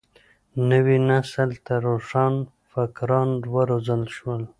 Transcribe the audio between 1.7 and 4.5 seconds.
روښان فکران وروزل شول.